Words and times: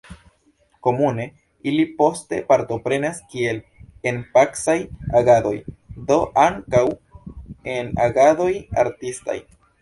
Komune 0.85 1.25
ili 1.71 1.83
poste 1.99 2.39
partoprenas 2.51 3.19
kiel 3.33 3.59
en 4.13 4.17
pacaj 4.37 4.75
agadoj, 5.21 5.53
do 6.09 6.19
ankaŭ 6.47 6.83
en 7.77 7.93
agadoj 8.09 8.51
artistaj. 8.87 9.39